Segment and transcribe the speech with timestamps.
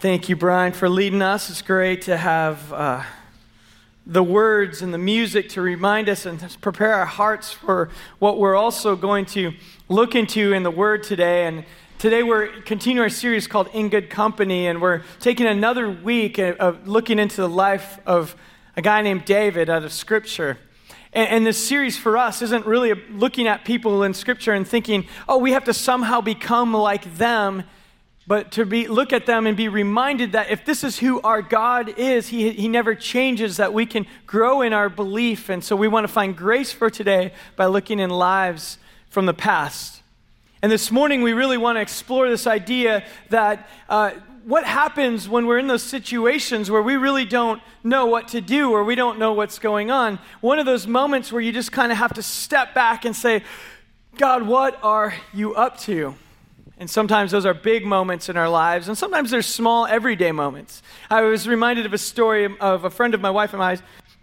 [0.00, 1.50] Thank you, Brian, for leading us.
[1.50, 3.02] It's great to have uh,
[4.06, 8.54] the words and the music to remind us and prepare our hearts for what we're
[8.54, 9.54] also going to
[9.88, 11.46] look into in the Word today.
[11.46, 11.64] And
[11.98, 16.86] today we're continuing our series called In Good Company, and we're taking another week of
[16.86, 18.36] looking into the life of
[18.76, 20.58] a guy named David out of Scripture.
[21.12, 25.08] And, and this series for us isn't really looking at people in Scripture and thinking,
[25.28, 27.64] oh, we have to somehow become like them
[28.28, 31.40] but to be, look at them and be reminded that if this is who our
[31.40, 35.48] God is, he, he never changes, that we can grow in our belief.
[35.48, 38.76] And so we want to find grace for today by looking in lives
[39.08, 40.02] from the past.
[40.60, 44.10] And this morning, we really want to explore this idea that uh,
[44.44, 48.72] what happens when we're in those situations where we really don't know what to do
[48.72, 50.18] or we don't know what's going on.
[50.42, 53.42] One of those moments where you just kind of have to step back and say,
[54.18, 56.14] God, what are you up to?
[56.80, 60.80] And sometimes those are big moments in our lives, and sometimes they're small, everyday moments.
[61.10, 63.78] I was reminded of a story of a friend of my wife and I.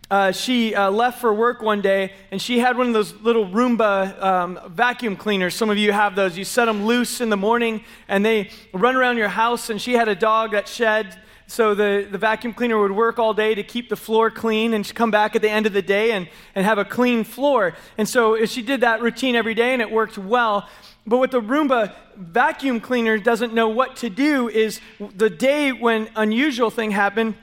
[0.10, 3.46] Uh, she uh, left for work one day, and she had one of those little
[3.46, 5.54] Roomba um, vacuum cleaners.
[5.54, 6.38] Some of you have those.
[6.38, 9.70] You set them loose in the morning, and they run around your house.
[9.70, 13.34] And she had a dog that shed, so the, the vacuum cleaner would work all
[13.34, 15.82] day to keep the floor clean, and she'd come back at the end of the
[15.82, 17.76] day and, and have a clean floor.
[17.98, 20.70] And so she did that routine every day, and it worked well.
[21.08, 26.10] But what the Roomba vacuum cleaner doesn't know what to do is the day when
[26.16, 27.36] unusual thing happened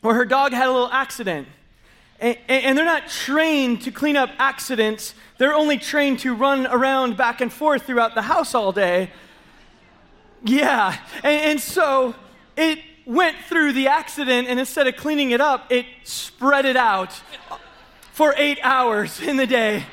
[0.00, 1.48] where her dog had a little accident.
[2.20, 5.14] And, and, they're not trained to clean up accidents.
[5.38, 9.10] They're only trained to run around back and forth throughout the house all day.
[10.44, 10.96] Yeah.
[11.24, 12.14] And, and so
[12.58, 17.12] it went through the accident, and instead of cleaning it up, it spread it out
[18.12, 19.84] for eight hours in the day.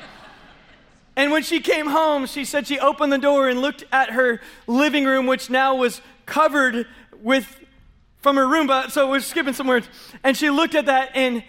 [1.18, 4.40] And when she came home, she said she opened the door and looked at her
[4.68, 6.86] living room, which now was covered
[7.20, 7.58] with
[8.18, 8.88] from her Roomba.
[8.92, 9.88] So we're skipping some words.
[10.22, 11.42] And she looked at that and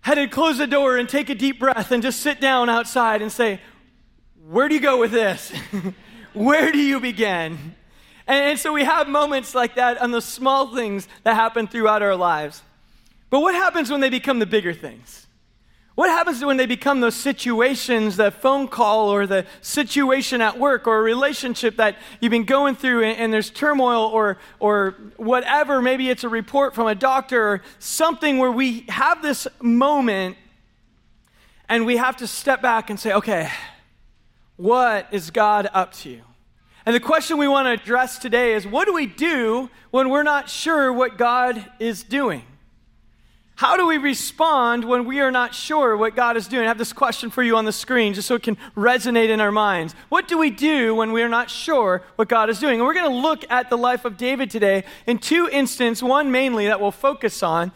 [0.00, 3.20] had to close the door and take a deep breath and just sit down outside
[3.20, 3.60] and say,
[4.48, 5.52] Where do you go with this?
[6.32, 7.74] Where do you begin?
[8.26, 12.16] And, so we have moments like that on the small things that happen throughout our
[12.16, 12.62] lives.
[13.28, 15.26] But what happens when they become the bigger things?
[15.94, 20.86] What happens when they become those situations, the phone call or the situation at work
[20.86, 25.82] or a relationship that you've been going through and, and, there's turmoil or, or whatever?
[25.82, 30.38] Maybe it's a report from a doctor or something where we have this moment
[31.68, 33.50] and we have to step back and say, okay,
[34.56, 36.20] what is God up to?
[36.86, 40.22] And the question we want to address today is what do we do when we're
[40.22, 42.44] not sure what God is doing?
[43.62, 46.64] How do we respond when we are not sure what God is doing?
[46.64, 49.40] I have this question for you on the screen just so it can resonate in
[49.40, 49.94] our minds.
[50.08, 52.80] What do we do when we are not sure what God is doing?
[52.80, 56.32] And we're going to look at the life of David today in two instances, one
[56.32, 57.70] mainly that we'll focus on,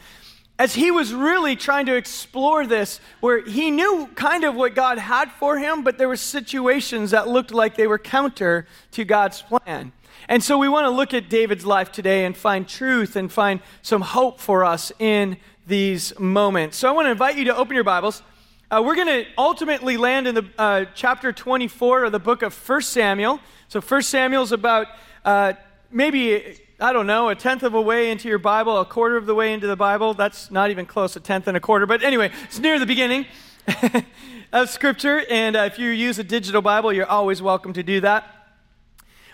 [0.59, 4.99] as he was really trying to explore this, where he knew kind of what God
[4.99, 9.41] had for him, but there were situations that looked like they were counter to God's
[9.41, 9.93] plan.
[10.29, 13.61] And so we want to look at David's life today and find truth and find
[13.83, 15.37] some hope for us in
[15.69, 16.77] these moments.
[16.77, 18.23] So I want to invite you to open your Bibles.
[18.69, 22.53] Uh, we're going to ultimately land in the uh, chapter 24 of the book of
[22.69, 23.39] 1 Samuel.
[23.69, 24.89] So 1 Samuel is about
[25.25, 25.53] uh,
[25.93, 29.27] maybe, I don't know, a tenth of a way into your Bible, a quarter of
[29.27, 30.15] the way into the Bible.
[30.15, 31.87] That's not even close, a tenth and a quarter.
[31.87, 33.27] But anyway, it's near the beginning
[34.53, 35.23] of Scripture.
[35.31, 38.36] And uh, if you use a digital Bible, you're always welcome to do that.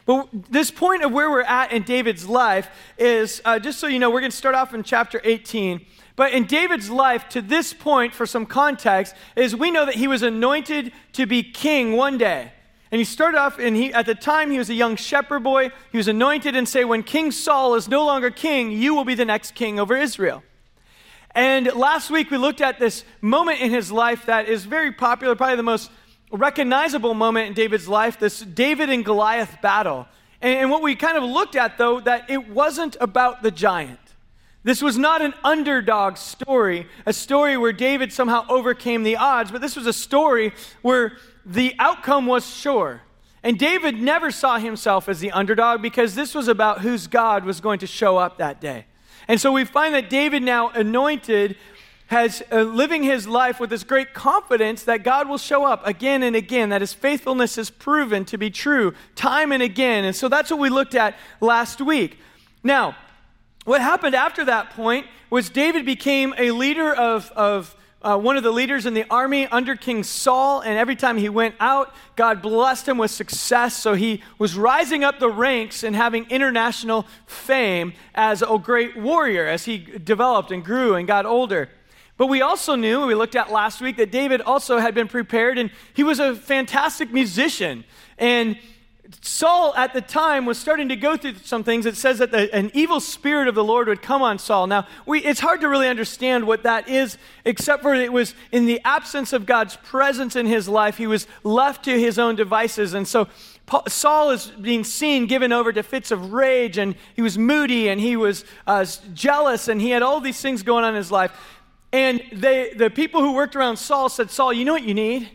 [0.05, 2.69] But this point of where we're at in David's life
[2.99, 5.85] is, uh, just so you know, we're going to start off in chapter 18.
[6.17, 10.09] But in David's life, to this point, for some context, is we know that he
[10.09, 12.53] was anointed to be king one day.
[12.91, 15.71] And he started off, and he, at the time, he was a young shepherd boy.
[15.91, 19.15] He was anointed and say, When King Saul is no longer king, you will be
[19.15, 20.43] the next king over Israel.
[21.34, 25.34] And last week, we looked at this moment in his life that is very popular,
[25.34, 25.91] probably the most
[26.32, 30.06] recognizable moment in David's life this David and Goliath battle.
[30.41, 34.00] And, what we kind of looked at, though, that it wasn't about the giant.
[34.65, 39.60] This was not an underdog story, a story where David somehow overcame the odds, but
[39.60, 40.53] this was a story
[40.83, 43.03] where the outcome was sure.
[43.42, 47.60] And David never saw himself as the underdog because this was about whose God was
[47.60, 48.86] going to show up that day.
[49.28, 51.57] And so we find that David, now anointed,
[52.12, 56.22] has uh, living his life with this great confidence that God will show up again
[56.22, 60.04] and again, that his faithfulness is proven to be true time and again.
[60.04, 62.18] And so that's what we looked at last week.
[62.62, 62.97] Now,
[63.64, 68.42] what happened after that point was David became a leader of, of uh, one of
[68.42, 72.42] the leaders in the army under King Saul, and every time he went out, God
[72.42, 73.76] blessed him with success.
[73.76, 79.47] So he was rising up the ranks and having international fame as a great warrior
[79.47, 81.70] as he developed and grew and got older.
[82.16, 85.59] But we also knew, we looked at last week, that David also had been prepared
[85.59, 87.84] and he was a fantastic musician.
[88.18, 88.59] And
[89.20, 91.86] Saul at the time was starting to go through some things.
[91.86, 94.66] It says that the, an evil spirit of the Lord would come on Saul.
[94.66, 98.66] Now, we, it's hard to really understand what that is, except for it was in
[98.66, 102.94] the absence of God's presence in his life, he was left to his own devices.
[102.94, 103.28] And so
[103.66, 107.88] Paul, Saul is being seen given over to fits of rage, and he was moody,
[107.88, 111.10] and he was uh, jealous, and he had all these things going on in his
[111.10, 111.32] life.
[111.92, 115.28] And they, the people who worked around Saul said, Saul, you know what you need?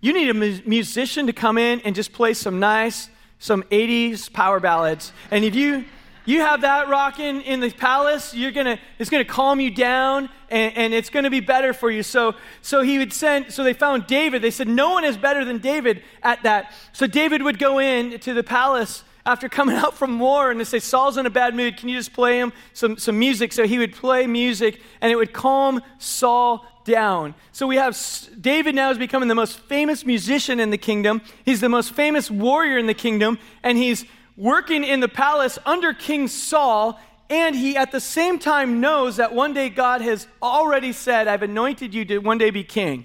[0.00, 4.32] You need a mu- musician to come in and just play some nice, some 80s
[4.32, 5.12] power ballads.
[5.30, 5.84] And if you
[6.24, 10.76] you have that rocking in the palace, you're gonna it's gonna calm you down and,
[10.76, 12.02] and it's gonna be better for you.
[12.02, 14.42] So so he would send so they found David.
[14.42, 16.72] They said no one is better than David at that.
[16.92, 20.64] So David would go in to the palace after coming out from war and they
[20.64, 21.76] say, Saul's in a bad mood.
[21.76, 23.52] Can you just play him some, some music?
[23.52, 27.34] So he would play music and it would calm Saul down.
[27.52, 27.94] So we have
[28.40, 31.20] David now is becoming the most famous musician in the kingdom.
[31.44, 35.92] He's the most famous warrior in the kingdom, and he's working in the palace under
[35.92, 36.98] King Saul.
[37.28, 41.42] And he at the same time knows that one day God has already said, I've
[41.42, 43.04] anointed you to one day be king.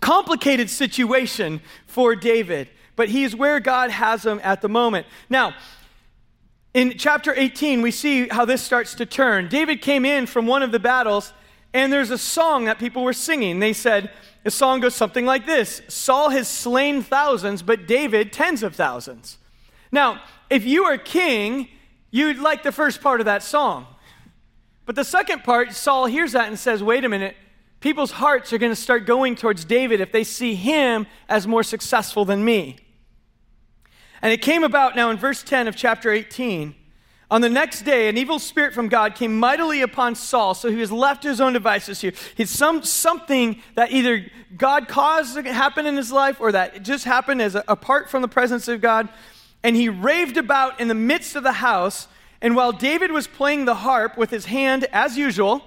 [0.00, 2.70] Complicated situation for David,
[3.00, 5.06] but he's where God has him at the moment.
[5.30, 5.54] Now,
[6.74, 9.48] in chapter 18, we see how this starts to turn.
[9.48, 11.32] David came in from one of the battles
[11.72, 13.58] and there's a song that people were singing.
[13.58, 14.10] They said,
[14.44, 19.38] the song goes something like this Saul has slain thousands, but David tens of thousands.
[19.90, 20.20] Now,
[20.50, 21.68] if you are king,
[22.10, 23.86] you'd like the first part of that song.
[24.84, 27.34] But the second part, Saul hears that and says, wait a minute,
[27.80, 31.62] people's hearts are going to start going towards David if they see him as more
[31.62, 32.76] successful than me.
[34.22, 36.74] And it came about now in verse 10 of chapter 18
[37.30, 40.76] on the next day, an evil spirit from God came mightily upon Saul, so he
[40.76, 42.12] was left to his own devices here.
[42.34, 44.26] He's some, something that either
[44.56, 48.22] God caused to happen in his life or that just happened as a, apart from
[48.22, 49.08] the presence of God.
[49.62, 52.08] And he raved about in the midst of the house.
[52.40, 55.62] And while David was playing the harp with his hand as usual,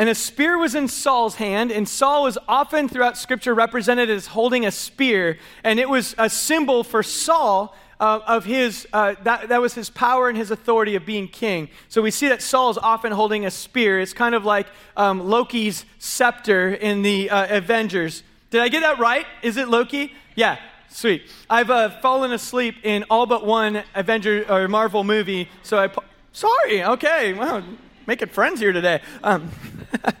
[0.00, 4.28] and a spear was in Saul's hand, and Saul was often throughout scripture represented as
[4.28, 9.50] holding a spear, and it was a symbol for Saul uh, of his, uh, that,
[9.50, 11.68] that was his power and his authority of being king.
[11.90, 14.00] So we see that Saul is often holding a spear.
[14.00, 18.22] It's kind of like um, Loki's scepter in the uh, Avengers.
[18.48, 19.26] Did I get that right?
[19.42, 20.14] Is it Loki?
[20.34, 20.56] Yeah,
[20.88, 21.24] sweet.
[21.50, 25.88] I've uh, fallen asleep in all but one Avenger or Marvel movie, so I.
[25.88, 27.62] Po- Sorry, okay, well,
[28.06, 29.00] making friends here today.
[29.22, 29.50] Um,
[30.02, 30.14] but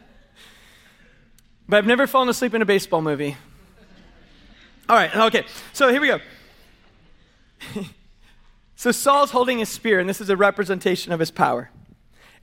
[1.70, 3.36] I've never fallen asleep in a baseball movie.
[4.88, 6.20] All right, okay, so here we go.
[8.76, 11.70] so Saul's holding a spear, and this is a representation of his power.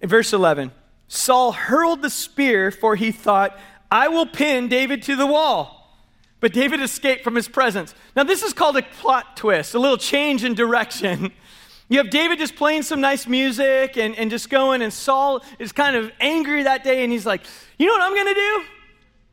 [0.02, 0.72] In verse 11,
[1.08, 3.58] Saul hurled the spear, for he thought,
[3.92, 5.78] I will pin David to the wall.
[6.40, 7.96] But David escaped from his presence.
[8.16, 11.32] Now, this is called a plot twist, a little change in direction.
[11.90, 15.72] You have David just playing some nice music and, and just going, and Saul is
[15.72, 17.42] kind of angry that day, and he's like,
[17.78, 18.64] You know what I'm going to do?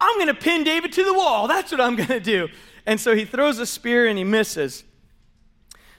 [0.01, 1.49] I'm going to pin David to the wall.
[1.49, 2.49] That's what I'm going to do.
[2.87, 4.85] And so he throws a spear and he misses.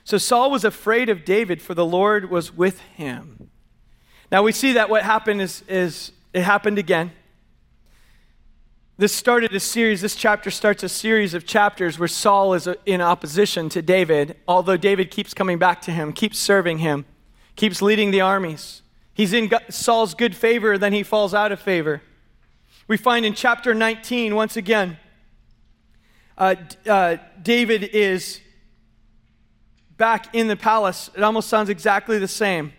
[0.04, 3.50] So Saul was afraid of David, for the Lord was with him.
[4.30, 7.10] Now we see that what happened is, is it happened again.
[8.98, 13.02] This started a series, this chapter starts a series of chapters where Saul is in
[13.02, 17.04] opposition to David, although David keeps coming back to him, keeps serving him,
[17.56, 18.80] keeps leading the armies.
[19.12, 22.00] He's in Saul's good favor, then he falls out of favor.
[22.88, 24.96] We find in chapter 19, once again,
[26.38, 26.54] uh,
[26.88, 28.40] uh, David is
[29.98, 32.72] back in the palace, it almost sounds exactly the same.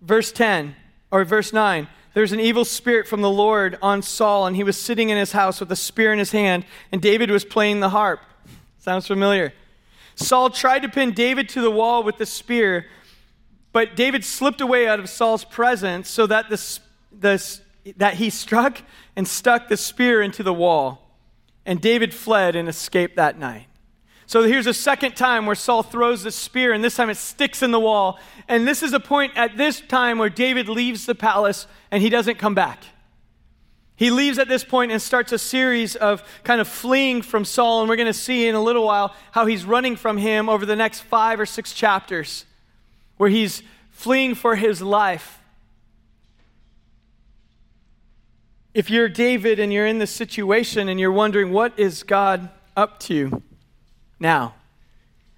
[0.00, 0.74] Verse 10
[1.10, 4.78] or verse 9 there's an evil spirit from the Lord on Saul, and he was
[4.78, 7.90] sitting in his house with a spear in his hand, and David was playing the
[7.90, 8.20] harp.
[8.78, 9.52] Sounds familiar.
[10.14, 12.86] Saul tried to pin David to the wall with the spear,
[13.70, 16.78] but David slipped away out of Saul's presence so that, the,
[17.20, 17.60] the,
[17.98, 18.80] that he struck
[19.14, 21.10] and stuck the spear into the wall.
[21.66, 23.66] And David fled and escaped that night.
[24.26, 27.62] So here's a second time where Saul throws the spear, and this time it sticks
[27.62, 28.18] in the wall.
[28.48, 32.08] And this is a point at this time where David leaves the palace and he
[32.08, 32.82] doesn't come back.
[33.94, 37.80] He leaves at this point and starts a series of kind of fleeing from Saul,
[37.80, 40.66] and we're going to see in a little while how he's running from him over
[40.66, 42.44] the next five or six chapters,
[43.16, 45.40] where he's fleeing for his life.
[48.76, 53.00] if you're David and you're in this situation and you're wondering, what is God up
[53.00, 53.42] to
[54.18, 54.54] now?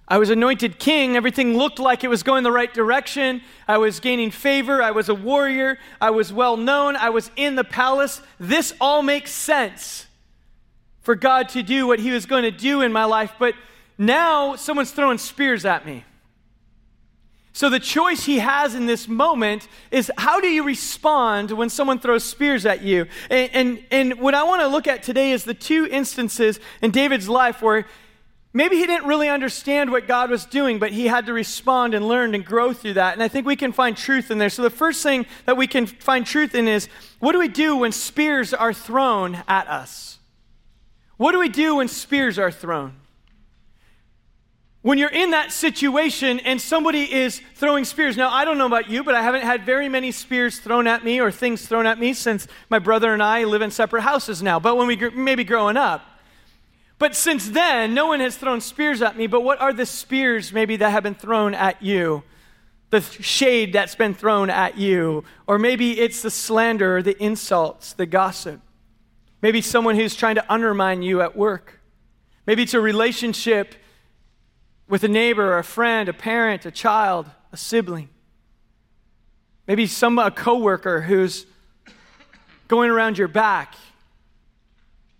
[0.09, 1.15] I was anointed king.
[1.15, 3.41] Everything looked like it was going the right direction.
[3.67, 4.81] I was gaining favor.
[4.81, 5.77] I was a warrior.
[6.01, 6.95] I was well known.
[6.95, 8.21] I was in the palace.
[8.39, 10.07] This all makes sense
[11.01, 13.33] for God to do what he was going to do in my life.
[13.37, 13.53] But
[13.99, 16.05] now someone's throwing spears at me.
[17.51, 21.99] So, the choice he has in this moment is how do you respond when someone
[21.99, 23.07] throws spears at you?
[23.29, 26.91] And, and, and what I want to look at today is the two instances in
[26.91, 27.85] David's life where
[28.53, 32.07] maybe he didn't really understand what God was doing, but he had to respond and
[32.07, 33.13] learn and grow through that.
[33.13, 34.49] And I think we can find truth in there.
[34.49, 36.87] So, the first thing that we can find truth in is
[37.19, 40.19] what do we do when spears are thrown at us?
[41.17, 42.95] What do we do when spears are thrown?
[44.81, 48.15] When you're in that situation and somebody is throwing spears.
[48.15, 51.03] Now, I don't know about you, but I haven't had very many spears thrown at
[51.03, 54.41] me or things thrown at me since my brother and I live in separate houses
[54.41, 54.57] now.
[54.57, 56.05] But when we maybe growing up.
[56.99, 59.25] But since then, no one has thrown spears at me.
[59.25, 62.23] But what are the spears maybe that have been thrown at you?
[62.89, 65.23] The shade that's been thrown at you.
[65.47, 68.59] Or maybe it's the slander the insults, the gossip.
[69.41, 71.79] Maybe someone who's trying to undermine you at work.
[72.45, 73.75] Maybe it's a relationship
[74.89, 78.09] with a neighbor, or a friend, a parent, a child, a sibling.
[79.67, 81.45] Maybe some a coworker who's
[82.67, 83.75] going around your back.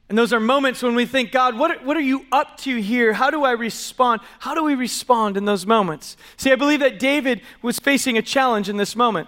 [0.09, 3.13] And those are moments when we think, God, what, what are you up to here?
[3.13, 4.21] How do I respond?
[4.39, 6.17] How do we respond in those moments?
[6.35, 9.27] See, I believe that David was facing a challenge in this moment.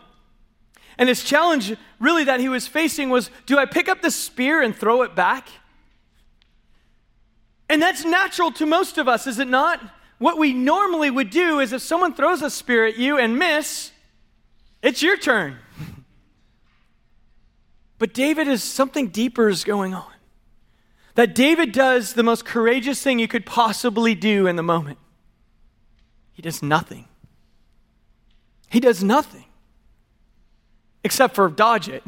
[0.98, 4.62] And his challenge, really, that he was facing was do I pick up the spear
[4.62, 5.48] and throw it back?
[7.70, 9.80] And that's natural to most of us, is it not?
[10.22, 13.92] what we normally would do is if someone throws a spear at you and miss,
[14.84, 15.58] it's your turn.
[17.98, 20.11] but David is something deeper is going on.
[21.16, 24.98] That David does the most courageous thing you could possibly do in the moment.
[26.32, 27.08] He does nothing.
[28.70, 29.46] He does nothing
[31.04, 32.04] except for dodge it.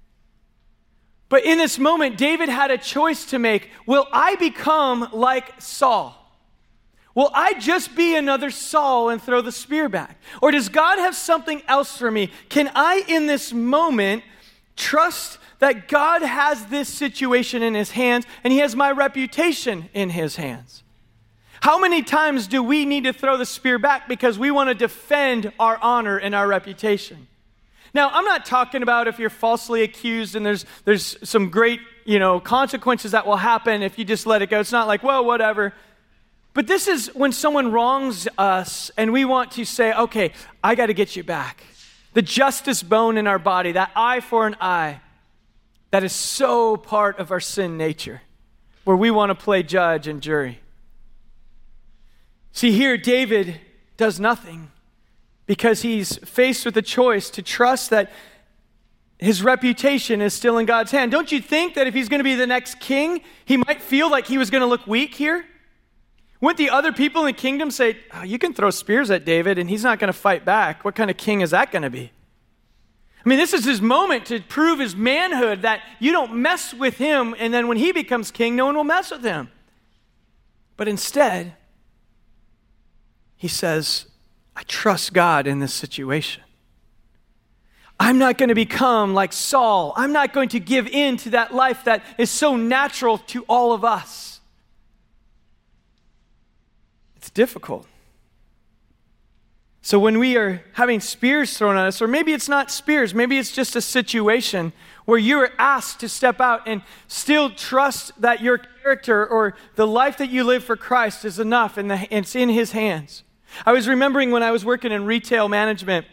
[1.28, 3.70] but in this moment, David had a choice to make.
[3.86, 6.16] Will I become like Saul?
[7.14, 10.18] Will I just be another Saul and throw the spear back?
[10.40, 12.30] Or does God have something else for me?
[12.48, 14.22] Can I, in this moment,
[14.76, 20.10] trust that God has this situation in his hands and he has my reputation in
[20.10, 20.82] his hands?
[21.60, 24.74] How many times do we need to throw the spear back because we want to
[24.74, 27.26] defend our honor and our reputation?
[27.92, 32.18] Now, I'm not talking about if you're falsely accused and there's, there's some great, you
[32.18, 34.60] know, consequences that will happen if you just let it go.
[34.60, 35.74] It's not like, well, whatever.
[36.54, 40.32] But this is when someone wrongs us and we want to say, okay,
[40.64, 41.64] I got to get you back.
[42.12, 45.00] The justice bone in our body, that eye for an eye,
[45.90, 48.22] that is so part of our sin nature,
[48.84, 50.60] where we want to play judge and jury.
[52.52, 53.60] See, here, David
[53.96, 54.70] does nothing
[55.46, 58.10] because he's faced with a choice to trust that
[59.18, 61.12] his reputation is still in God's hand.
[61.12, 64.10] Don't you think that if he's going to be the next king, he might feel
[64.10, 65.44] like he was going to look weak here?
[66.40, 69.58] Wouldn't the other people in the kingdom say, oh, You can throw spears at David
[69.58, 70.84] and he's not going to fight back?
[70.84, 72.12] What kind of king is that going to be?
[73.24, 76.96] I mean, this is his moment to prove his manhood that you don't mess with
[76.96, 79.50] him, and then when he becomes king, no one will mess with him.
[80.78, 81.52] But instead,
[83.36, 84.06] he says,
[84.56, 86.42] I trust God in this situation.
[87.98, 89.92] I'm not going to become like Saul.
[89.96, 93.74] I'm not going to give in to that life that is so natural to all
[93.74, 94.29] of us.
[97.20, 97.86] It's difficult.
[99.82, 103.36] So when we are having spears thrown at us, or maybe it's not spears, maybe
[103.36, 104.72] it's just a situation
[105.04, 110.16] where you're asked to step out and still trust that your character or the life
[110.16, 113.22] that you live for Christ is enough and it's in His hands.
[113.66, 116.06] I was remembering when I was working in retail management,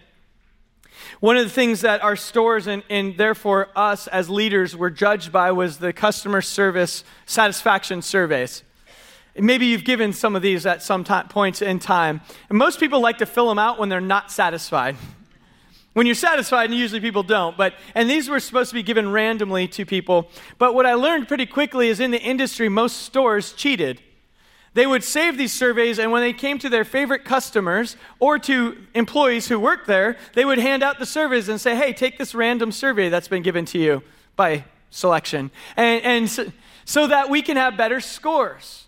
[1.22, 5.32] one of the things that our stores and, and therefore us as leaders were judged
[5.32, 8.64] by was the customer service satisfaction surveys.
[9.40, 12.22] Maybe you've given some of these at some t- points in time.
[12.50, 14.96] And most people like to fill them out when they're not satisfied.
[15.94, 19.12] When you're satisfied, and usually people don't, but and these were supposed to be given
[19.12, 20.30] randomly to people.
[20.60, 24.02] But what I learned pretty quickly is in the industry, most stores cheated.
[24.76, 28.78] They would save these surveys, and when they came to their favorite customers or to
[28.94, 32.36] employees who worked there, they would hand out the surveys and say, Hey, take this
[32.36, 34.04] random survey that's been given to you
[34.36, 35.50] by selection.
[35.76, 36.52] And, and so,
[36.86, 38.87] so that we can have better scores.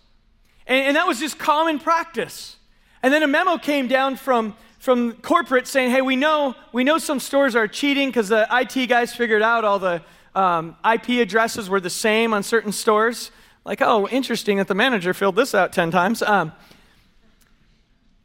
[0.70, 2.56] And, and that was just common practice.
[3.02, 6.96] And then a memo came down from, from corporate saying, hey, we know, we know
[6.96, 10.00] some stores are cheating because the IT guys figured out all the,
[10.34, 13.32] um, IP addresses were the same on certain stores.
[13.64, 16.22] Like, oh, interesting that the manager filled this out 10 times.
[16.22, 16.52] Um,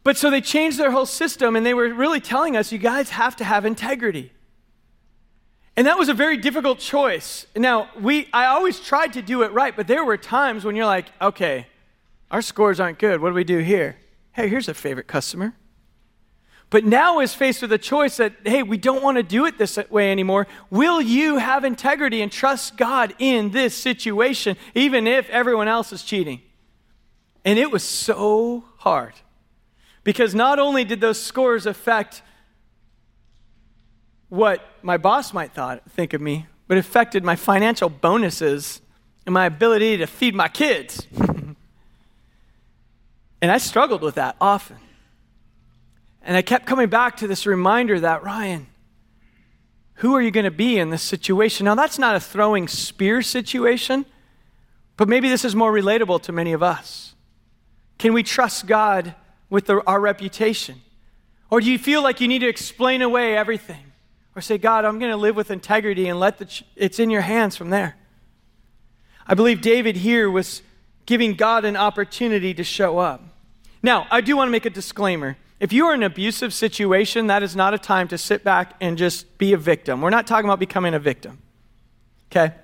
[0.03, 3.09] but so they changed their whole system, and they were really telling us, you guys
[3.09, 4.31] have to have integrity.
[5.75, 7.47] And that was a very difficult choice.
[7.55, 10.85] Now, we, I always tried to do it right, but there were times when you're
[10.85, 11.65] like, okay,
[12.31, 13.21] our scores aren't good.
[13.21, 13.97] What do we do here?
[14.31, 15.55] Hey, here's a favorite customer.
[16.69, 19.57] But now is faced with a choice that, hey, we don't want to do it
[19.57, 20.47] this way anymore.
[20.69, 26.03] Will you have integrity and trust God in this situation, even if everyone else is
[26.03, 26.41] cheating?
[27.45, 29.13] And it was so hard.
[30.03, 32.23] Because not only did those scores affect
[34.29, 38.81] what my boss might thought, think of me, but affected my financial bonuses
[39.25, 41.07] and my ability to feed my kids.
[43.45, 44.77] and I struggled with that often.
[46.23, 48.65] And I kept coming back to this reminder that, Ryan,
[49.97, 51.65] who are you going to be in this situation?
[51.65, 54.07] Now, that's not a throwing spear situation,
[54.97, 57.13] but maybe this is more relatable to many of us.
[57.99, 59.13] Can we trust God
[59.51, 60.81] with the, our reputation?
[61.51, 63.91] Or do you feel like you need to explain away everything?
[64.35, 67.11] Or say, God, I'm going to live with integrity and let the, ch- it's in
[67.11, 67.95] your hands from there.
[69.27, 70.63] I believe David here was
[71.05, 73.21] giving God an opportunity to show up.
[73.85, 75.37] Now, I do want to make a disclaimer.
[75.59, 78.73] If you are in an abusive situation, that is not a time to sit back
[78.81, 80.01] and just be a victim.
[80.01, 81.37] We're not talking about becoming a victim.
[82.31, 82.55] Okay?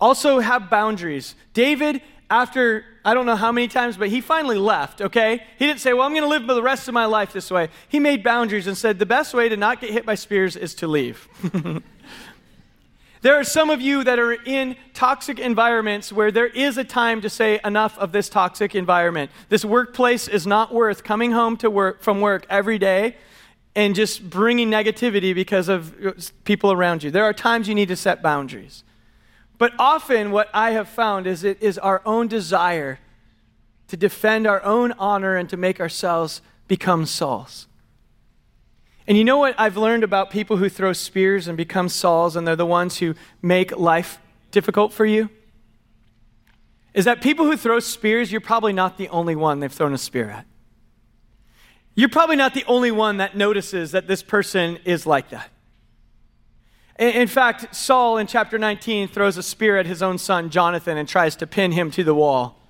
[0.00, 1.36] Also, have boundaries.
[1.54, 5.44] David, after I don't know how many times, but he finally left, okay?
[5.60, 7.68] He didn't say, Well, I'm going to live the rest of my life this way.
[7.88, 10.74] He made boundaries and said, The best way to not get hit by spears is
[10.74, 11.28] to leave.
[13.20, 17.20] There are some of you that are in toxic environments where there is a time
[17.22, 19.30] to say enough of this toxic environment.
[19.48, 23.16] This workplace is not worth coming home to work from work every day
[23.78, 27.12] and just bringing negativity because of uh, people around you.
[27.12, 28.82] There are times you need to set boundaries.
[29.56, 32.98] But often what I have found is it is our own desire
[33.86, 37.67] to defend our own honor and to make ourselves become Sauls.
[39.08, 42.46] And you know what I've learned about people who throw spears and become Sauls, and
[42.46, 44.18] they're the ones who make life
[44.50, 45.30] difficult for you?
[46.92, 49.98] Is that people who throw spears, you're probably not the only one they've thrown a
[49.98, 50.46] spear at.
[51.94, 55.48] You're probably not the only one that notices that this person is like that.
[56.98, 61.08] In fact, Saul in chapter 19 throws a spear at his own son, Jonathan, and
[61.08, 62.60] tries to pin him to the wall.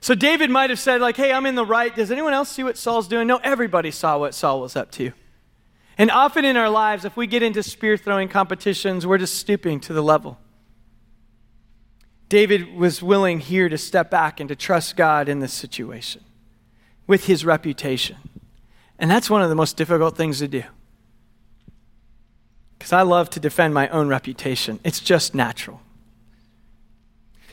[0.00, 1.94] So David might have said, like, hey, I'm in the right.
[1.94, 3.26] Does anyone else see what Saul's doing?
[3.26, 5.12] No, everybody saw what Saul was up to.
[5.98, 9.80] And often in our lives, if we get into spear throwing competitions, we're just stooping
[9.80, 10.38] to the level.
[12.30, 16.24] David was willing here to step back and to trust God in this situation
[17.06, 18.16] with his reputation.
[18.98, 20.62] And that's one of the most difficult things to do.
[22.78, 25.81] Because I love to defend my own reputation, it's just natural.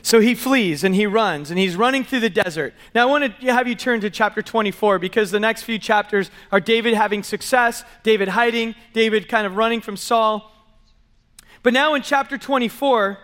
[0.02, 2.74] So he flees and he runs and he's running through the desert.
[2.94, 6.30] Now, I want to have you turn to chapter 24 because the next few chapters
[6.50, 10.50] are David having success, David hiding, David kind of running from Saul.
[11.62, 13.18] But now in chapter 24,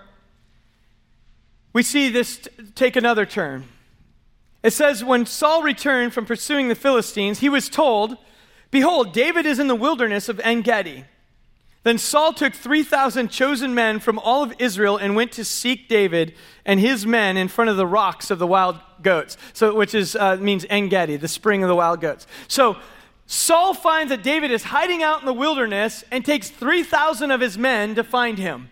[1.73, 3.65] we see this t- take another turn.
[4.63, 8.17] It says, When Saul returned from pursuing the Philistines, he was told,
[8.71, 11.05] Behold, David is in the wilderness of En Gedi.
[11.87, 16.35] Then Saul took 3,000 chosen men from all of Israel and went to seek David
[16.65, 20.17] and his men in front of the rocks of the wild goats, so, which is,
[20.17, 22.27] uh, means En Gedi, the spring of the wild goats.
[22.49, 22.77] So
[23.27, 27.57] Saul finds that David is hiding out in the wilderness and takes 3,000 of his
[27.57, 28.69] men to find him.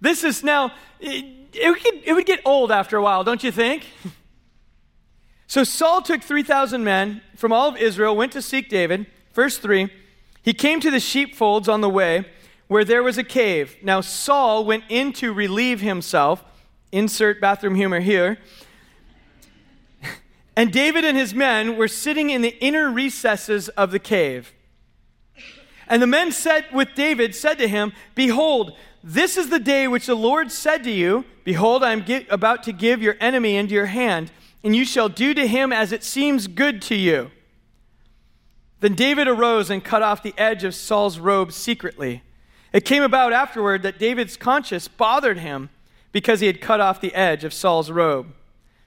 [0.00, 3.44] This is now, it, it, would get, it would get old after a while, don't
[3.44, 3.84] you think?
[5.50, 9.06] So Saul took 3,000 men from all of Israel, went to seek David.
[9.32, 9.90] Verse 3
[10.48, 12.24] he came to the sheepfolds on the way
[12.68, 13.76] where there was a cave.
[13.82, 16.42] Now Saul went in to relieve himself.
[16.90, 18.38] Insert bathroom humor here.
[20.56, 24.54] And David and his men were sitting in the inner recesses of the cave.
[25.86, 30.06] And the men said with David said to him, Behold, this is the day which
[30.06, 33.86] the Lord said to you, Behold, I am about to give your enemy into your
[33.86, 34.32] hand,
[34.64, 37.32] and you shall do to him as it seems good to you.
[38.80, 42.22] Then David arose and cut off the edge of Saul's robe secretly.
[42.72, 45.70] It came about afterward that David's conscience bothered him
[46.12, 48.28] because he had cut off the edge of Saul's robe.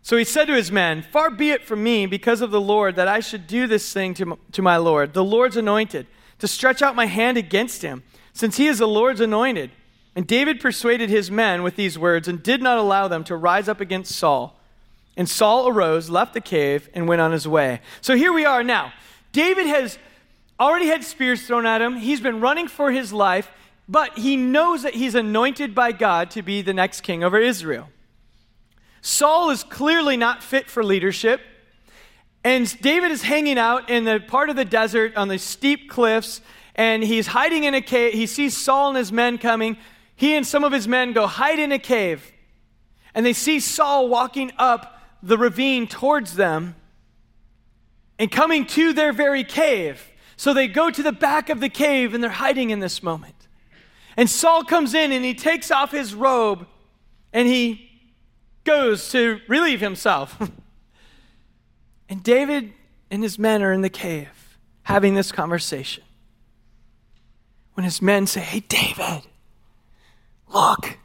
[0.03, 2.95] So he said to his men, Far be it from me, because of the Lord,
[2.95, 6.07] that I should do this thing to, my Lord, the Lord's anointed,
[6.39, 9.71] to stretch out my hand against him, since he is the Lord's anointed.
[10.15, 13.69] And David persuaded his men with these words and did not allow them to rise
[13.69, 14.59] up against Saul.
[15.15, 17.81] And Saul arose, left the cave, and went on his way.
[18.01, 18.93] So here we are now.
[19.31, 19.97] David has
[20.59, 21.97] already had spears thrown at him.
[21.97, 23.51] He's been running for his life.
[23.89, 27.89] but he knows that he's anointed by God to be the next king over Israel.
[29.01, 31.41] Saul is clearly not fit for leadership.
[32.43, 36.41] And David is hanging out in the part of the desert on the steep cliffs,
[36.75, 38.13] and he's hiding in a cave.
[38.13, 39.77] He sees Saul and his men coming.
[40.15, 42.31] He and some of his men go hide in a cave,
[43.13, 46.75] and they see Saul walking up the ravine towards them
[48.21, 50.11] and coming to their very cave.
[50.37, 53.33] So they go to the back of the cave and they're hiding in this moment.
[54.15, 56.67] And Saul comes in and he takes off his robe
[57.33, 57.89] and he
[58.63, 60.39] goes to relieve himself.
[62.09, 62.73] and David
[63.09, 66.03] and his men are in the cave having this conversation.
[67.73, 69.23] When his men say, Hey, David,
[70.53, 70.99] look,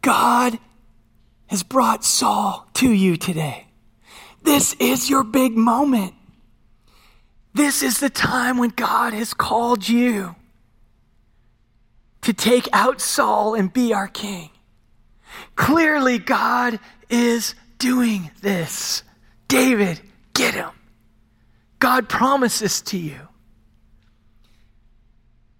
[0.00, 0.58] God
[1.48, 3.66] has brought Saul to you today.
[4.44, 6.14] This is your big moment.
[7.54, 10.34] This is the time when God has called you
[12.22, 14.50] to take out Saul and be our king.
[15.56, 16.78] Clearly, God
[17.10, 19.02] is doing this.
[19.48, 20.00] David,
[20.34, 20.70] get him.
[21.78, 23.18] God promises to you.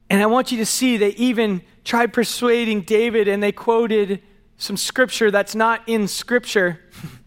[0.09, 4.23] And I want you to see they even tried persuading David and they quoted
[4.57, 6.81] some scripture that's not in scripture.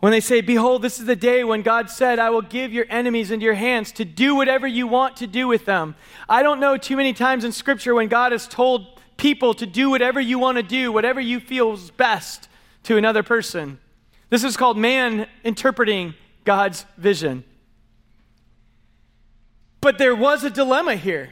[0.00, 2.86] when they say, Behold, this is the day when God said, I will give your
[2.88, 5.96] enemies into your hands to do whatever you want to do with them.
[6.28, 9.90] I don't know too many times in scripture when God has told people to do
[9.90, 12.48] whatever you want to do, whatever you feel is best
[12.84, 13.80] to another person.
[14.30, 17.44] This is called man interpreting God's vision.
[19.80, 21.30] But there was a dilemma here.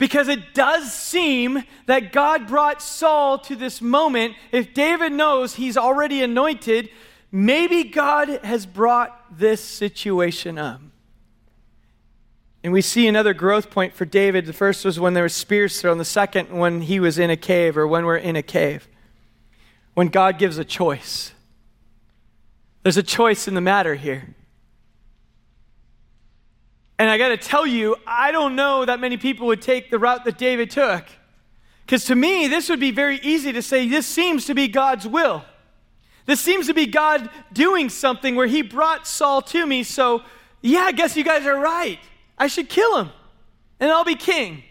[0.00, 4.34] Because it does seem that God brought Saul to this moment.
[4.50, 6.88] If David knows he's already anointed,
[7.30, 10.80] maybe God has brought this situation up.
[12.64, 14.46] And we see another growth point for David.
[14.46, 17.36] The first was when there were spears thrown, the second, when he was in a
[17.36, 18.88] cave or when we're in a cave.
[19.92, 21.32] When God gives a choice.
[22.84, 24.34] There's a choice in the matter here.
[27.00, 29.98] And I got to tell you, I don't know that many people would take the
[29.98, 31.06] route that David took.
[31.86, 35.08] Because to me, this would be very easy to say, this seems to be God's
[35.08, 35.42] will.
[36.26, 39.82] This seems to be God doing something where he brought Saul to me.
[39.82, 40.20] So,
[40.60, 41.98] yeah, I guess you guys are right.
[42.36, 43.08] I should kill him
[43.80, 44.62] and I'll be king.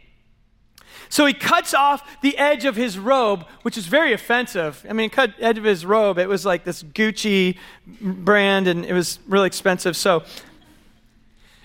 [1.09, 4.85] So he cuts off the edge of his robe, which is very offensive.
[4.87, 6.19] I mean, cut edge of his robe.
[6.19, 7.57] It was like this Gucci
[7.99, 9.97] brand, and it was really expensive.
[9.97, 10.23] So,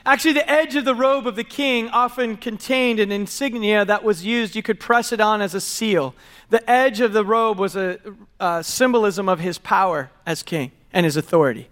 [0.04, 4.24] actually, the edge of the robe of the king often contained an insignia that was
[4.24, 4.56] used.
[4.56, 6.14] You could press it on as a seal.
[6.50, 7.98] The edge of the robe was a,
[8.40, 11.68] a symbolism of his power as king and his authority.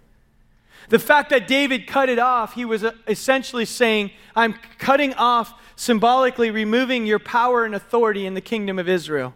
[0.89, 5.53] The fact that David cut it off, he was uh, essentially saying, I'm cutting off,
[5.75, 9.33] symbolically removing your power and authority in the kingdom of Israel.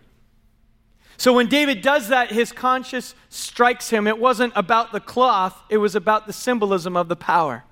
[1.18, 4.06] So when David does that, his conscience strikes him.
[4.06, 7.64] It wasn't about the cloth, it was about the symbolism of the power.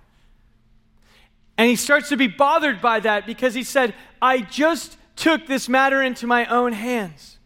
[1.57, 5.69] And he starts to be bothered by that because he said, I just took this
[5.69, 7.37] matter into my own hands.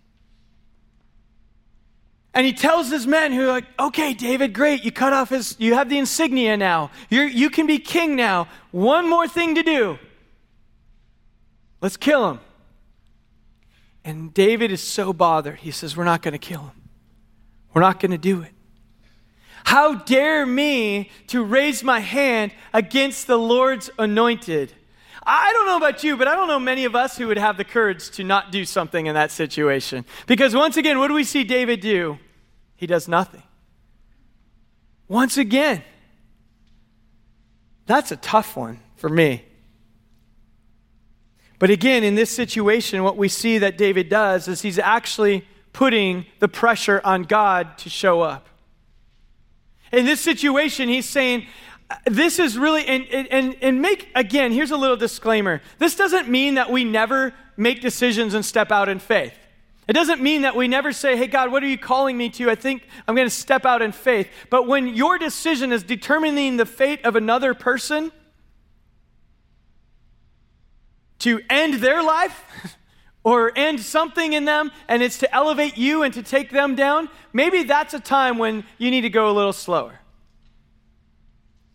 [2.34, 4.84] And he tells his men who are like, okay, David, great.
[4.84, 6.91] You cut off his, you have the insignia now.
[7.10, 8.48] you you can be king now.
[8.72, 10.00] One more thing to do.
[11.82, 12.39] Let's kill him.
[14.04, 15.60] And David is so bothered.
[15.60, 16.89] He says, We're not going to kill him.
[17.74, 18.54] We're not going to do it.
[19.69, 24.73] How dare me to raise my hand against the Lord's anointed?
[25.23, 27.55] I don't know about you, but I don't know many of us who would have
[27.55, 30.05] the courage to not do something in that situation.
[30.25, 32.17] Because once again, what do we see David do?
[32.77, 33.43] He does nothing.
[35.08, 35.84] Once again,
[37.86, 39.45] that's a tough one for me.
[41.60, 46.25] But again, in this situation, what we see that David does is he's actually putting
[46.39, 48.48] the pressure on God to show up.
[49.91, 51.47] In this situation, he's saying,
[51.89, 55.62] uh, this is really, and, and, and make, again, here's a little disclaimer.
[55.80, 59.34] This doesn't mean that we never make decisions and step out in faith.
[59.88, 62.52] It doesn't mean that we never say, hey, God, what are you calling me to?
[62.52, 64.30] I think I'm going to step out in faith.
[64.52, 68.12] But when your decision is determining the fate of another person
[71.19, 72.78] to end their life,
[73.23, 77.10] or end something in them and it's to elevate you and to take them down,
[77.34, 79.99] maybe that's a time when you need to go a little slower.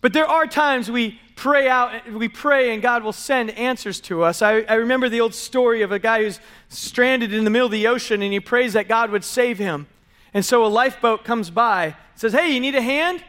[0.00, 4.22] But there are times we pray out, we pray, and God will send answers to
[4.22, 4.42] us.
[4.42, 7.72] I, I, remember the old story of a guy who's stranded in the middle of
[7.72, 9.86] the ocean, and he prays that God would save him.
[10.34, 13.24] And so a lifeboat comes by, says, Hey, you need a hand?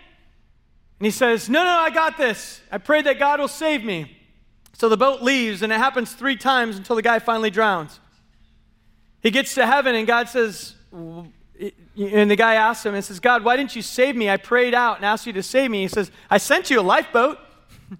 [1.00, 2.62] And he says, No, no, I got this.
[2.72, 4.18] I pray that God will save me.
[4.74, 8.00] So the boat leaves, and it happens three times until the guy finally drowns.
[9.26, 11.32] He gets to heaven, and God says, and
[11.96, 14.30] the guy asks him and says, God, why didn't you save me?
[14.30, 15.82] I prayed out and asked you to save me.
[15.82, 17.40] He says, I sent you a lifeboat.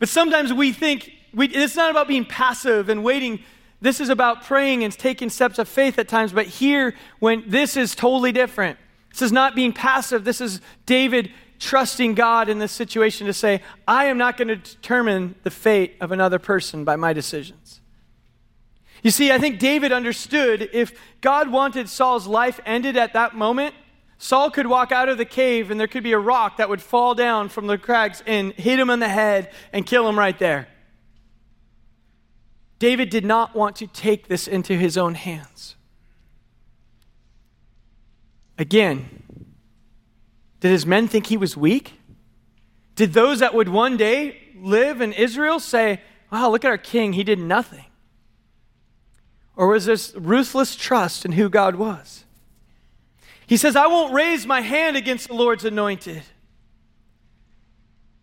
[0.00, 3.44] but sometimes we think we, it's not about being passive and waiting.
[3.80, 6.32] This is about praying and taking steps of faith at times.
[6.32, 8.76] But here, when this is totally different,
[9.10, 10.24] this is not being passive.
[10.24, 14.56] This is David trusting God in this situation to say, I am not going to
[14.56, 17.79] determine the fate of another person by my decisions.
[19.02, 23.74] You see, I think David understood if God wanted Saul's life ended at that moment,
[24.18, 26.82] Saul could walk out of the cave and there could be a rock that would
[26.82, 30.38] fall down from the crags and hit him in the head and kill him right
[30.38, 30.68] there.
[32.78, 35.76] David did not want to take this into his own hands.
[38.58, 39.08] Again,
[40.60, 41.94] did his men think he was weak?
[42.96, 47.14] Did those that would one day live in Israel say, wow, look at our king,
[47.14, 47.86] he did nothing?
[49.60, 52.24] Or was this ruthless trust in who God was?
[53.46, 56.22] He says, I won't raise my hand against the Lord's anointed.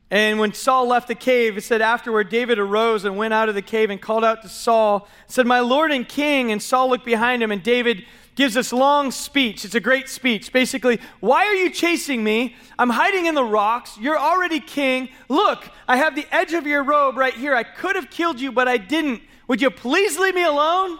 [0.10, 3.54] And when Saul left the cave, it said afterward, David arose and went out of
[3.54, 6.52] the cave and called out to Saul, said, My Lord and King.
[6.52, 9.64] And Saul looked behind him, and David gives this long speech.
[9.64, 10.52] It's a great speech.
[10.52, 12.56] Basically, why are you chasing me?
[12.80, 13.96] I'm hiding in the rocks.
[14.00, 15.10] You're already king.
[15.30, 17.54] Look, I have the edge of your robe right here.
[17.54, 19.22] I could have killed you, but I didn't.
[19.48, 20.98] Would you please leave me alone?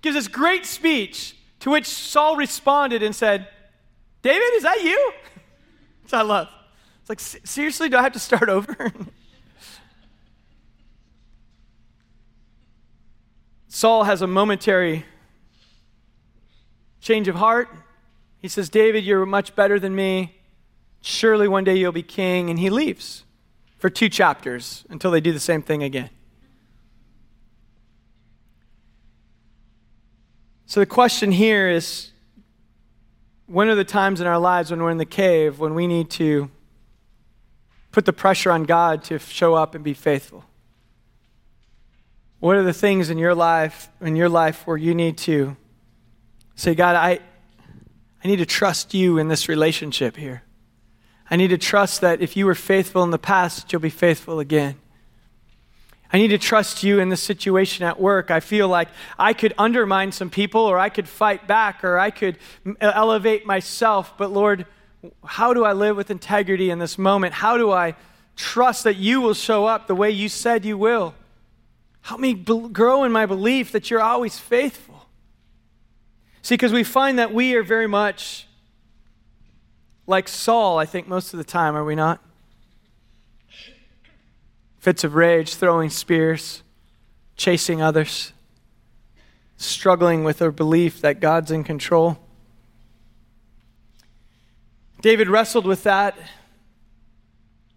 [0.00, 3.48] Gives this great speech to which Saul responded and said,
[4.22, 5.12] David, is that you?
[6.02, 6.48] Which I love.
[7.00, 8.92] It's like, seriously, do I have to start over?
[13.68, 15.04] Saul has a momentary
[17.00, 17.68] change of heart.
[18.40, 20.36] He says, David, you're much better than me.
[21.00, 22.50] Surely one day you'll be king.
[22.50, 23.24] And he leaves
[23.78, 26.10] for two chapters until they do the same thing again.
[30.68, 32.12] So the question here is
[33.46, 36.10] when are the times in our lives when we're in the cave when we need
[36.10, 36.48] to
[37.90, 40.44] put the pressure on God to show up and be faithful?
[42.38, 45.56] What are the things in your life in your life where you need to
[46.58, 47.20] Say, God, I,
[48.24, 50.42] I need to trust you in this relationship here.
[51.30, 54.40] I need to trust that if you were faithful in the past, you'll be faithful
[54.40, 54.74] again.
[56.12, 58.30] I need to trust you in this situation at work.
[58.30, 62.10] I feel like I could undermine some people, or I could fight back, or I
[62.10, 62.38] could
[62.80, 64.16] elevate myself.
[64.16, 64.66] But Lord,
[65.24, 67.34] how do I live with integrity in this moment?
[67.34, 67.94] How do I
[68.36, 71.14] trust that you will show up the way you said you will?
[72.02, 75.06] Help me grow in my belief that you're always faithful.
[76.40, 78.46] See, because we find that we are very much
[80.06, 82.22] like Saul, I think, most of the time, are we not?
[84.88, 86.62] Fits of rage, throwing spears,
[87.36, 88.32] chasing others,
[89.58, 92.18] struggling with our belief that God's in control.
[95.02, 96.16] David wrestled with that,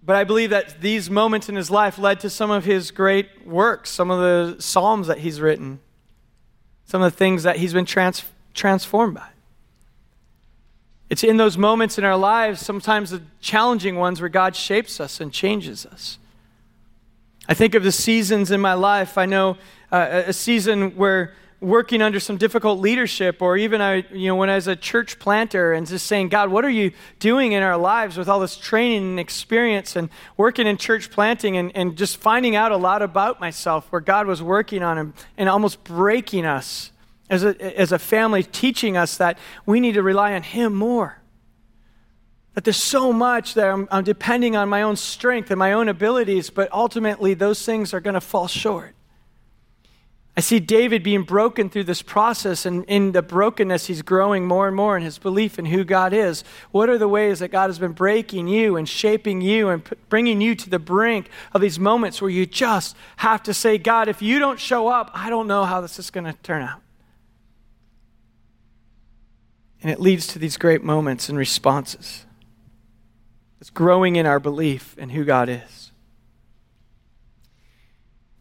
[0.02, 3.45] but I believe that these moments in his life led to some of his great
[3.45, 5.82] works, some of the Psalms that he's written,
[6.86, 9.28] some of the things that he's been transformed transformed by.
[11.10, 15.19] It's in those moments in our lives, sometimes the challenging ones, where God shapes us
[15.19, 16.17] and changes us.
[17.47, 19.17] I think of the seasons in my life.
[19.17, 19.58] I know
[19.91, 24.49] uh, a season where working under some difficult leadership, or even I, you know, when
[24.49, 27.77] I was a church planter and just saying, God, what are you doing in our
[27.77, 32.17] lives with all this training and experience and working in church planting and, and just
[32.17, 36.45] finding out a lot about myself where God was working on him and almost breaking
[36.45, 36.91] us
[37.32, 41.20] as a, as a family teaching us that we need to rely on Him more.
[42.53, 45.87] That there's so much that I'm, I'm depending on my own strength and my own
[45.87, 48.93] abilities, but ultimately those things are going to fall short.
[50.35, 54.65] I see David being broken through this process, and in the brokenness, he's growing more
[54.65, 56.45] and more in his belief in who God is.
[56.71, 60.39] What are the ways that God has been breaking you and shaping you and bringing
[60.39, 64.21] you to the brink of these moments where you just have to say, God, if
[64.21, 66.79] you don't show up, I don't know how this is going to turn out.
[69.81, 72.25] And it leads to these great moments and responses.
[73.62, 75.91] It's growing in our belief in who God is.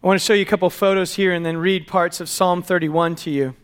[0.02, 2.62] I want to show you a couple photos here and then read parts of Psalm
[2.62, 3.54] 31 to you.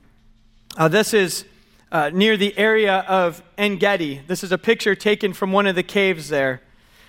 [0.76, 1.46] Uh, this is
[1.90, 4.20] uh, near the area of En Gedi.
[4.26, 6.60] This is a picture taken from one of the caves there.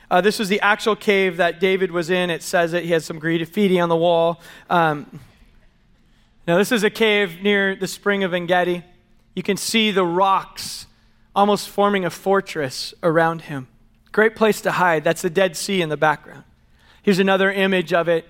[0.10, 2.30] Uh, this was the actual cave that David was in.
[2.30, 4.40] It says that he had some graffiti on the wall.
[4.70, 5.20] Um,
[6.48, 8.82] now, this is a cave near the spring of En Gedi.
[9.36, 10.86] You can see the rocks
[11.36, 13.68] almost forming a fortress around him.
[14.12, 15.04] Great place to hide.
[15.04, 16.44] That's the Dead Sea in the background.
[17.02, 18.26] Here's another image of it.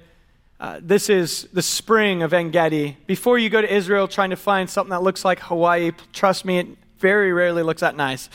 [0.60, 2.98] Uh, this is the spring of En Gedi.
[3.06, 6.60] Before you go to Israel trying to find something that looks like Hawaii, trust me,
[6.60, 8.28] it very rarely looks that nice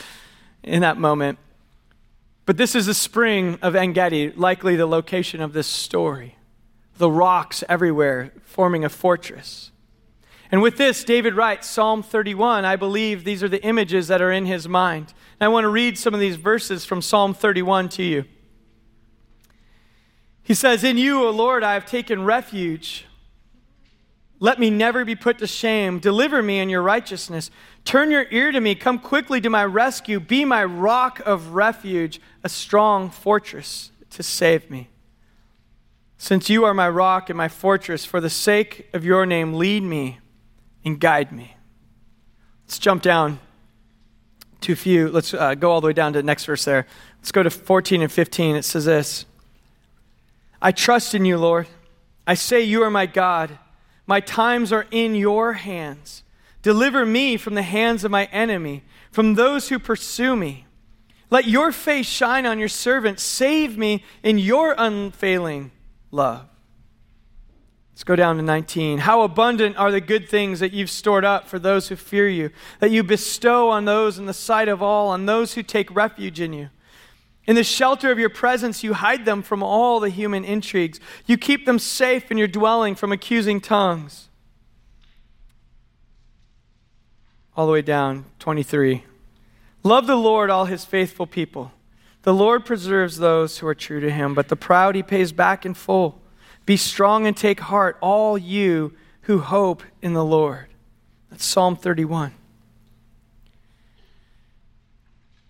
[0.63, 1.39] in that moment.
[2.47, 6.37] But this is the spring of En Gedi, likely the location of this story.
[6.99, 9.72] The rocks everywhere forming a fortress.
[10.53, 12.67] And with this, David writes Psalm 31.
[12.67, 15.15] I believe these are the images that are in his mind.
[15.41, 18.25] And I want to read some of these verses from Psalm 31 to you.
[20.43, 23.07] He says, In you, O Lord, I have taken refuge.
[24.41, 26.01] Let me never be put to shame.
[26.01, 27.51] Deliver me in your righteousness.
[27.87, 28.75] Turn your ear to me.
[28.75, 30.21] Come quickly to my rescue.
[30.21, 34.91] Be my rock of refuge, a strong fortress to save me.
[36.19, 39.83] Since you are my rock and my fortress, for the sake of your name, lead
[39.83, 40.19] me
[40.85, 41.57] and guide me.
[42.67, 43.39] Let's jump down
[44.63, 45.09] to a few.
[45.09, 46.87] Let's uh, go all the way down to the next verse there.
[47.19, 48.57] Let's go to 14 and 15.
[48.57, 49.27] It says this.
[50.61, 51.67] I trust in you, Lord.
[52.27, 53.59] I say you are my God.
[54.07, 56.23] My times are in your hands.
[56.63, 60.67] Deliver me from the hands of my enemy, from those who pursue me.
[61.31, 63.19] Let your face shine on your servant.
[63.19, 65.73] Save me in your unfailing
[66.11, 66.47] love.
[68.03, 68.99] Let's go down to 19.
[68.99, 72.51] How abundant are the good things that you've stored up for those who fear you,
[72.81, 76.41] that you bestow on those in the sight of all, on those who take refuge
[76.41, 76.71] in you.
[77.47, 80.99] In the shelter of your presence, you hide them from all the human intrigues.
[81.27, 84.29] You keep them safe in your dwelling from accusing tongues.
[87.57, 89.05] All the way down, 23.
[89.85, 91.71] Love the Lord, all his faithful people.
[92.23, 95.65] The Lord preserves those who are true to him, but the proud he pays back
[95.65, 96.22] in full.
[96.65, 100.67] Be strong and take heart, all you who hope in the Lord.
[101.31, 102.35] That's Psalm 31.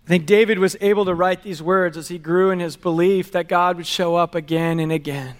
[0.05, 3.31] I think David was able to write these words as he grew in his belief
[3.31, 5.35] that God would show up again and again.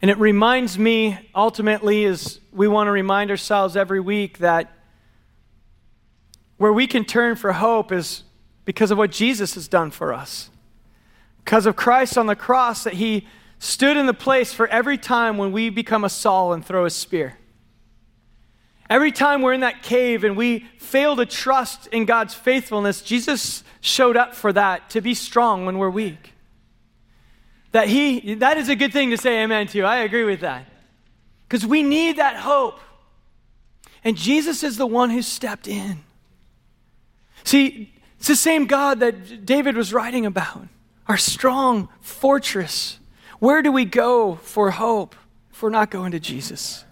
[0.00, 4.72] And it reminds me, ultimately, as we want to remind ourselves every week, that
[6.58, 8.22] where we can turn for hope is
[8.64, 10.50] because of what Jesus has done for us.
[11.44, 13.26] Because of Christ on the cross, that he
[13.62, 16.90] stood in the place for every time when we become a Saul and throw a
[16.90, 17.38] spear.
[18.90, 23.62] Every time we're in that cave and we fail to trust in God's faithfulness, Jesus
[23.80, 26.32] showed up for that to be strong when we're weak.
[27.70, 29.82] That he that is a good thing to say amen to.
[29.82, 30.66] I agree with that.
[31.48, 32.80] Cuz we need that hope.
[34.02, 36.02] And Jesus is the one who stepped in.
[37.44, 40.66] See, it's the same God that David was writing about.
[41.06, 42.98] Our strong fortress.
[43.42, 45.16] Where do we go for hope
[45.50, 46.84] if we're not going to Jesus?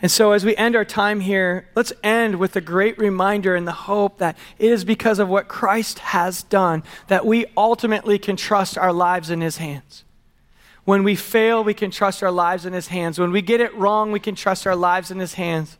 [0.00, 3.66] And so, as we end our time here, let's end with a great reminder and
[3.66, 8.36] the hope that it is because of what Christ has done that we ultimately can
[8.36, 10.04] trust our lives in His hands.
[10.84, 13.18] When we fail, we can trust our lives in His hands.
[13.18, 15.78] When we get it wrong, we can trust our lives in His hands.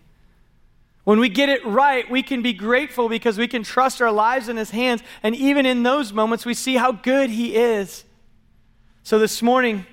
[1.04, 4.48] When we get it right, we can be grateful because we can trust our lives
[4.48, 5.00] in His hands.
[5.22, 8.02] And even in those moments, we see how good He is.
[9.08, 9.86] So, this morning,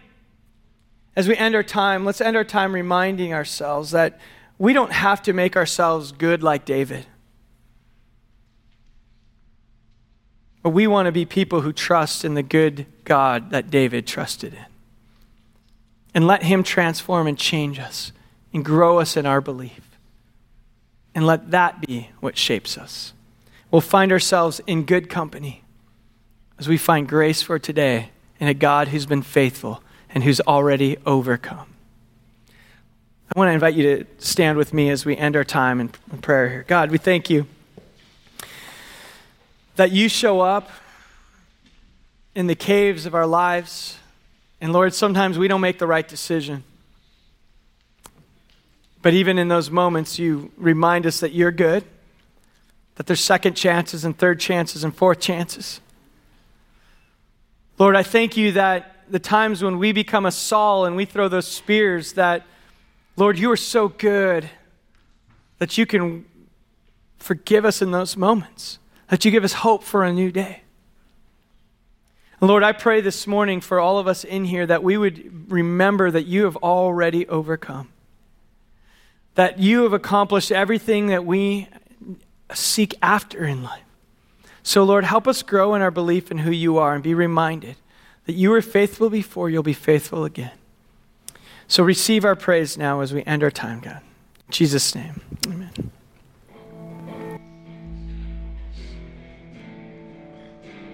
[1.15, 4.19] as we end our time, let's end our time reminding ourselves that
[4.58, 7.06] we don't have to make ourselves good like David.
[10.63, 14.54] But we want to be people who trust in the good God that David trusted
[14.54, 14.65] in.
[16.13, 18.12] And let Him transform and change us
[18.54, 19.97] and grow us in our belief.
[21.15, 23.13] And let that be what shapes us.
[23.71, 25.63] We'll find ourselves in good company
[26.60, 30.98] as we find grace for today in a God who's been faithful and who's already
[31.06, 31.67] overcome.
[33.34, 35.89] I want to invite you to stand with me as we end our time in
[36.21, 36.65] prayer here.
[36.67, 37.48] God, we thank you
[39.76, 40.69] that you show up
[42.34, 43.98] in the caves of our lives.
[44.62, 46.63] And Lord, sometimes we don't make the right decision.
[49.02, 51.84] But even in those moments, you remind us that you're good,
[52.95, 55.80] that there's second chances and third chances and fourth chances.
[57.77, 61.27] Lord, I thank you that the times when we become a Saul and we throw
[61.27, 62.45] those spears that,
[63.17, 64.49] Lord, you are so good
[65.59, 66.25] that you can
[67.17, 70.62] forgive us in those moments, that you give us hope for a new day.
[72.41, 76.12] Lord, I pray this morning for all of us in here that we would remember
[76.12, 77.89] that you have already overcome,
[79.35, 81.67] that you have accomplished everything that we
[82.54, 83.85] seek after in life.
[84.65, 87.75] So, Lord, help us grow in our belief in who you are and be reminded
[88.25, 90.53] that you were faithful before, you'll be faithful again.
[91.67, 94.01] So receive our praise now as we end our time, God.
[94.47, 95.91] In Jesus' name, amen.